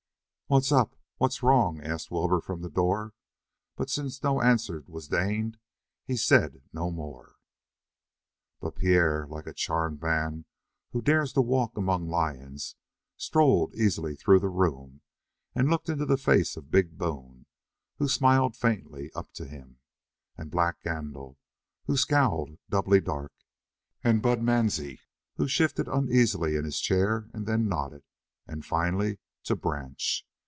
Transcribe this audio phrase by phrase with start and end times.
[0.47, 0.97] "What's up?
[1.15, 3.13] What's wrong?" asked Wilbur from the door,
[3.77, 5.57] but since no answer was deigned
[6.03, 7.37] he said no more.
[8.59, 10.43] But Pierre, like a charmed man
[10.91, 12.75] who dares to walk among lions,
[13.15, 14.99] strolled easily through the room,
[15.55, 17.45] and looked into the face of big Boone,
[17.99, 19.79] who smiled faintly up to him,
[20.35, 21.37] and Black Gandil,
[21.85, 23.31] who scowled doubly dark,
[24.03, 24.99] and Bud Mansie,
[25.37, 28.03] who shifted uneasily in his chair and then nodded,
[28.45, 29.97] and finally to Branch.